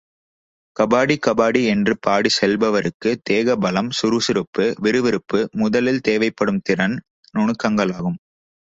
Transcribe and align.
கபாடி 0.77 1.15
கபாடி 1.27 1.61
என்று 1.65 1.93
பாடிச் 2.07 2.37
செல்பவருக்கு 2.39 3.11
தேக 3.23 3.55
பலம், 3.57 3.91
சுறுசுறுப்பு, 3.91 4.75
விறுவிறுப்பு 4.79 5.41
முதலில் 5.53 6.01
தேவைப்படும் 6.01 6.61
திறன் 6.61 6.97
நுணுக்கங்களாகும். 7.37 8.19